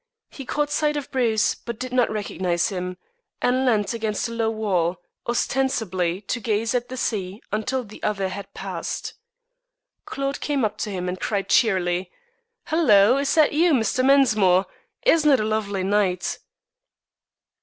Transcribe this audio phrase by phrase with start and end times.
[0.31, 2.97] He caught sight of Bruce, but did not recognize him,
[3.39, 8.29] and leant against a low wall, ostensibly to gaze at the sea until the other
[8.29, 9.13] had passed.
[10.05, 12.11] Claude came up to him and cried cheerily:
[12.65, 13.17] "Hello!
[13.17, 14.03] Is that you, Mr.
[14.03, 14.65] Mensmore?
[15.03, 16.39] Isn't it a lovely night?"